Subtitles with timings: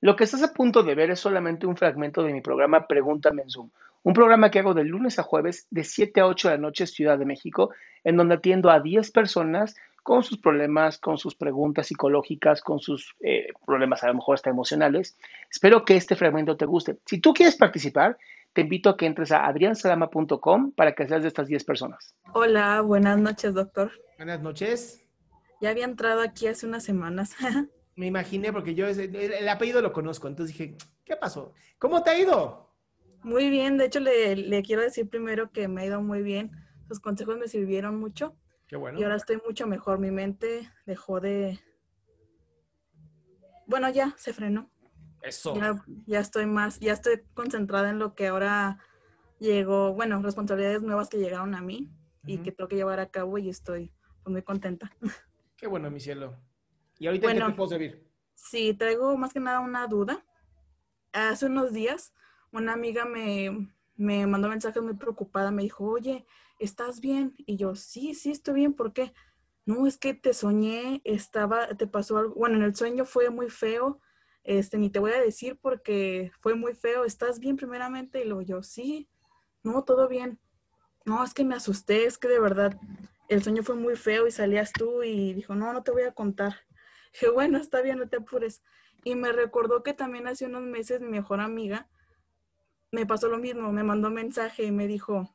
[0.00, 3.42] Lo que estás a punto de ver es solamente un fragmento de mi programa Pregúntame
[3.42, 3.70] en Zoom,
[4.04, 6.86] un programa que hago de lunes a jueves de 7 a 8 de la noche
[6.86, 7.70] Ciudad de México,
[8.04, 9.74] en donde atiendo a 10 personas
[10.04, 14.50] con sus problemas, con sus preguntas psicológicas, con sus eh, problemas a lo mejor hasta
[14.50, 15.18] emocionales.
[15.50, 16.96] Espero que este fragmento te guste.
[17.04, 18.16] Si tú quieres participar,
[18.52, 22.14] te invito a que entres a adriansalama.com para que seas de estas 10 personas.
[22.32, 23.90] Hola, buenas noches, doctor.
[24.16, 25.04] Buenas noches.
[25.60, 27.34] Ya había entrado aquí hace unas semanas.
[27.98, 31.52] Me imaginé porque yo el, el apellido lo conozco, entonces dije, ¿qué pasó?
[31.80, 32.72] ¿Cómo te ha ido?
[33.24, 36.52] Muy bien, de hecho le, le, quiero decir primero que me ha ido muy bien.
[36.86, 38.36] Sus consejos me sirvieron mucho.
[38.68, 39.00] Qué bueno.
[39.00, 39.98] Y ahora estoy mucho mejor.
[39.98, 41.58] Mi mente dejó de...
[43.66, 44.70] Bueno, ya se frenó.
[45.20, 45.56] Eso.
[45.56, 48.78] Ya, ya estoy más, ya estoy concentrada en lo que ahora
[49.40, 51.90] llegó, bueno, responsabilidades nuevas que llegaron a mí
[52.24, 53.92] y que tengo que llevar a cabo y estoy
[54.24, 54.92] muy contenta.
[55.56, 56.36] Qué bueno, mi cielo.
[56.98, 57.46] ¿Y ahorita en Bueno.
[57.46, 58.08] qué te puedo servir?
[58.34, 60.24] Sí, traigo más que nada una duda.
[61.12, 62.12] Hace unos días
[62.52, 66.26] una amiga me, me mandó mensajes muy preocupada, me dijo, oye,
[66.58, 67.34] ¿estás bien?
[67.38, 69.12] Y yo, sí, sí, estoy bien, ¿por qué?
[69.66, 73.50] No, es que te soñé, estaba, te pasó algo, bueno, en el sueño fue muy
[73.50, 74.00] feo,
[74.44, 78.22] este, ni te voy a decir porque fue muy feo, ¿estás bien primeramente?
[78.22, 79.10] Y luego yo, sí,
[79.62, 80.40] no, todo bien.
[81.04, 82.78] No, es que me asusté, es que de verdad
[83.28, 86.12] el sueño fue muy feo y salías tú y dijo, no, no te voy a
[86.12, 86.54] contar.
[87.20, 88.62] Dije, bueno, está bien, no te apures.
[89.04, 91.88] Y me recordó que también hace unos meses mi mejor amiga
[92.90, 95.30] me pasó lo mismo, me mandó mensaje y me dijo,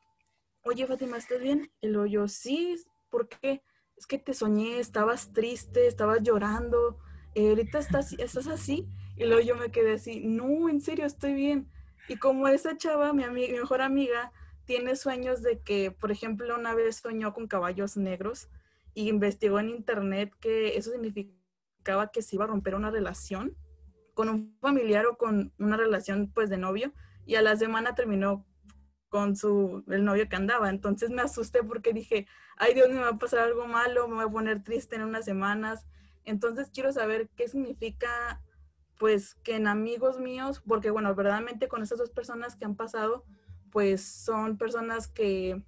[0.62, 1.70] oye Fátima, ¿estás bien?
[1.80, 2.76] Y luego yo, sí,
[3.10, 3.62] ¿por qué?
[3.96, 6.98] Es que te soñé, estabas triste, estabas llorando,
[7.34, 8.88] eh, ahorita estás, estás así.
[9.16, 11.70] Y luego yo me quedé así, no, en serio, estoy bien.
[12.08, 14.32] Y como esa chava, mi, ami- mi mejor amiga,
[14.64, 18.48] tiene sueños de que, por ejemplo, una vez soñó con caballos negros
[18.94, 20.92] y investigó en internet que eso
[21.84, 23.56] significaba que se iba a romper una relación
[24.14, 26.92] con un familiar o con una relación pues de novio
[27.26, 28.46] y a la semana terminó
[29.08, 30.70] con su el novio que andaba.
[30.70, 34.24] Entonces me asusté porque dije, ay Dios, me va a pasar algo malo, me voy
[34.24, 35.86] a poner triste en unas semanas.
[36.24, 38.40] Entonces quiero saber qué significa
[38.98, 43.24] pues que en amigos míos, porque bueno, verdaderamente con esas dos personas que han pasado,
[43.70, 45.62] pues son personas que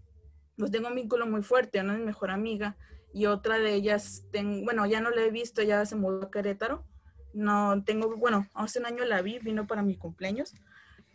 [0.57, 2.77] pues tengo un vínculo muy fuerte, una es mi mejor amiga
[3.17, 6.31] y otra de ellas, ten- bueno, ya no la he visto, ya se mudó a
[6.31, 6.85] Querétaro.
[7.33, 10.53] No tengo, bueno, hace un año la vi, vino para mi cumpleaños,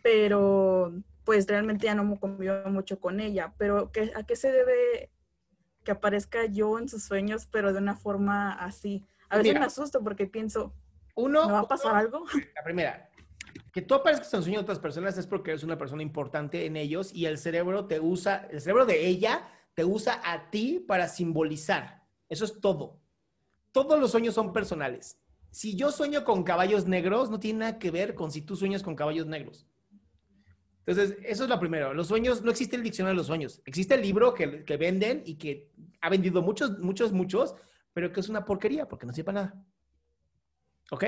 [0.02, 0.92] pero
[1.24, 3.54] pues realmente ya no me convivo mucho con ella.
[3.56, 5.10] Pero ¿qué, ¿a qué se debe
[5.84, 9.04] que aparezca yo en sus sueños, pero de una forma así?
[9.28, 9.60] A veces Mira.
[9.60, 10.74] me asusto porque pienso,
[11.14, 12.24] Uno, ¿me va a pasar algo?
[12.56, 13.08] la primera,
[13.72, 16.76] que tú aparezcas en sueños de otras personas es porque eres una persona importante en
[16.76, 21.08] ellos y el cerebro te usa, el cerebro de ella te usa a ti para
[21.08, 22.02] simbolizar.
[22.28, 23.00] Eso es todo.
[23.72, 25.18] Todos los sueños son personales.
[25.50, 28.82] Si yo sueño con caballos negros, no tiene nada que ver con si tú sueñas
[28.82, 29.66] con caballos negros.
[30.84, 31.94] Entonces, eso es lo primero.
[31.94, 33.62] Los sueños, no existe el diccionario de los sueños.
[33.64, 37.54] Existe el libro que, que venden y que ha vendido muchos, muchos, muchos,
[37.92, 39.66] pero que es una porquería porque no sirve para nada.
[40.90, 41.04] ¿Ok?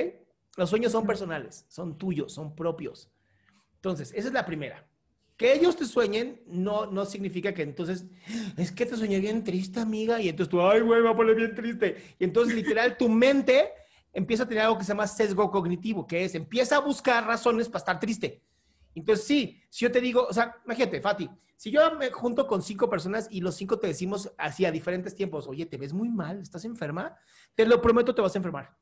[0.57, 3.11] Los sueños son personales, son tuyos, son propios.
[3.77, 4.87] Entonces, esa es la primera.
[5.37, 8.07] Que ellos te sueñen no, no significa que entonces,
[8.57, 11.17] es que te soñé bien triste, amiga, y entonces tú, ay, güey, me va a
[11.17, 12.17] poner bien triste.
[12.19, 13.73] Y entonces, literal, tu mente
[14.13, 17.69] empieza a tener algo que se llama sesgo cognitivo, que es, empieza a buscar razones
[17.69, 18.43] para estar triste.
[18.95, 22.63] Entonces, sí, si yo te digo, o sea, imagínate, Fati, si yo me junto con
[22.63, 26.09] cinco personas y los cinco te decimos así a diferentes tiempos, oye, te ves muy
[26.09, 27.17] mal, estás enferma,
[27.55, 28.77] te lo prometo, te vas a enfermar.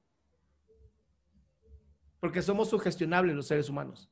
[2.20, 4.10] Porque somos sugestionables los seres humanos.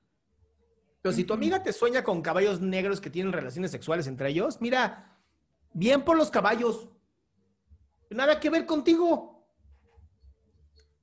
[1.03, 4.61] Pero si tu amiga te sueña con caballos negros que tienen relaciones sexuales entre ellos,
[4.61, 5.19] mira,
[5.73, 6.89] bien por los caballos.
[8.11, 9.47] Nada que ver contigo.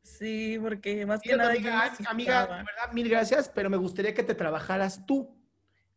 [0.02, 1.52] Sí, porque más que nada...
[1.52, 5.36] amiga, amiga, verdad, mil gracias, pero me gustaría que te trabajaras tú.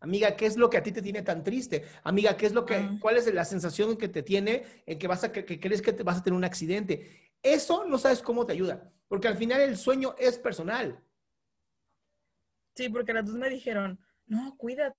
[0.00, 1.84] Amiga, ¿qué es lo que a ti te tiene tan triste?
[2.02, 2.96] Amiga, ¿qué es lo que, Ah.
[3.00, 5.92] cuál es la sensación que te tiene en que vas a, que, que crees que
[5.92, 7.32] te vas a tener un accidente?
[7.42, 10.98] Eso no sabes cómo te ayuda, porque al final el sueño es personal.
[12.80, 14.96] Sí, porque las dos me dijeron, no, cuídate,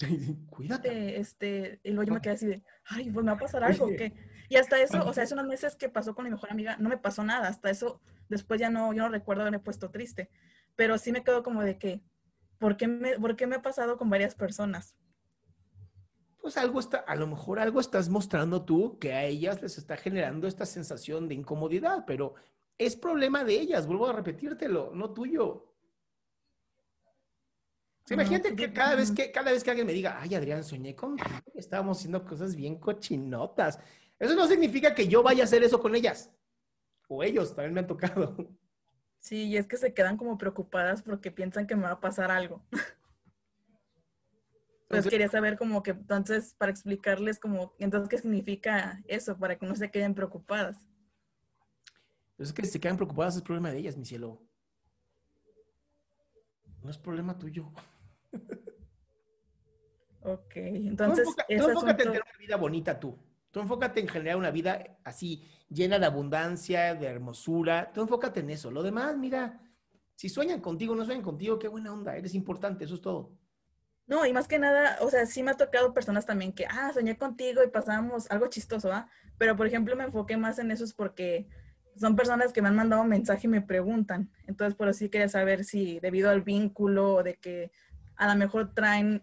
[0.50, 1.20] Cuídate.
[1.20, 3.86] este, y luego yo me quedé así de, ay, pues me va a pasar algo.
[3.86, 4.12] ¿qué?
[4.48, 6.88] Y hasta eso, o sea, hace unos meses que pasó con mi mejor amiga, no
[6.88, 10.28] me pasó nada, hasta eso, después ya no, yo no recuerdo haberme puesto triste,
[10.74, 12.02] pero sí me quedo como de que,
[12.58, 14.96] ¿por qué me, por qué me ha pasado con varias personas?
[16.38, 19.96] Pues algo está, a lo mejor algo estás mostrando tú que a ellas les está
[19.96, 22.34] generando esta sensación de incomodidad, pero
[22.76, 25.75] es problema de ellas, vuelvo a repetírtelo, no tuyo.
[28.10, 30.94] Imagínate pues que cada vez que, cada vez que alguien me diga, ay, Adrián, soñé
[30.94, 31.16] con
[31.54, 33.80] estábamos haciendo cosas bien cochinotas.
[34.18, 36.30] Eso no significa que yo vaya a hacer eso con ellas.
[37.08, 38.36] O ellos, también me han tocado.
[39.18, 42.30] Sí, y es que se quedan como preocupadas porque piensan que me va a pasar
[42.30, 42.64] algo.
[44.88, 49.36] Pues quería saber como que, entonces, para explicarles como, entonces, ¿qué significa eso?
[49.36, 50.86] Para que no se queden preocupadas.
[52.30, 54.40] Entonces, que si se quedan preocupadas es problema de ellas, mi cielo.
[56.84, 57.72] No es problema tuyo.
[60.22, 61.28] Ok, entonces...
[61.36, 63.16] Tú, enfócate en tener una vida bonita tú.
[63.50, 67.92] Tú enfócate en generar una vida así, llena de abundancia, de hermosura.
[67.92, 68.70] Tú enfócate en eso.
[68.70, 69.60] Lo demás, mira,
[70.14, 72.16] si sueñan contigo, no sueñan contigo, qué buena onda.
[72.16, 73.38] Eres importante, eso es todo.
[74.06, 76.92] No, y más que nada, o sea, sí me ha tocado personas también que, ah,
[76.92, 79.08] soñé contigo y pasábamos algo chistoso, ¿ah?
[79.36, 81.48] Pero, por ejemplo, me enfoqué más en eso es porque
[81.96, 84.30] son personas que me han mandado un mensaje y me preguntan.
[84.46, 87.72] Entonces, por así quería saber si debido al vínculo o de que
[88.16, 89.22] a lo mejor traen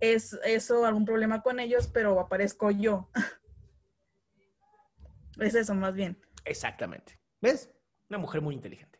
[0.00, 3.10] es, eso, algún problema con ellos, pero aparezco yo.
[5.40, 6.18] es eso, más bien.
[6.44, 7.18] Exactamente.
[7.40, 7.70] ¿Ves?
[8.08, 8.98] Una mujer muy inteligente.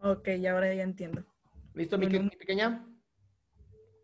[0.00, 1.24] Ok, ahora ya entiendo.
[1.74, 2.86] ¿Listo, mi pequeña?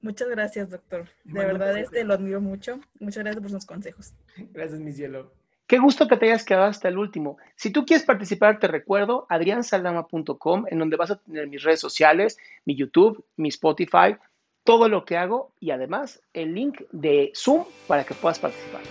[0.00, 1.08] Muchas gracias, doctor.
[1.24, 2.80] De verdad, este lo admiro mucho.
[3.00, 4.14] Muchas gracias por sus consejos.
[4.52, 5.32] Gracias, mi cielo.
[5.74, 7.36] Qué gusto que te hayas quedado hasta el último.
[7.56, 12.38] Si tú quieres participar, te recuerdo adriansaldama.com, en donde vas a tener mis redes sociales,
[12.64, 14.14] mi YouTube, mi Spotify,
[14.62, 18.82] todo lo que hago y además el link de Zoom para que puedas participar.